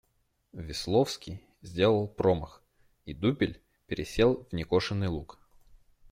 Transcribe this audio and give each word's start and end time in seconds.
Весловский 0.53 1.43
сделал 1.61 2.07
промах, 2.07 2.63
и 3.05 3.13
дупель 3.13 3.61
пересел 3.85 4.47
в 4.49 4.55
некошенный 4.55 5.09
луг. 5.09 5.37